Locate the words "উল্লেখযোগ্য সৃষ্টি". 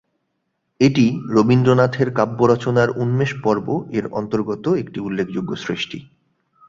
4.99-5.99